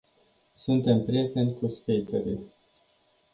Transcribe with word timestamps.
Suntem 0.55 1.05
prieteni 1.05 1.53
cu 1.59 1.67
skaterii. 1.67 2.39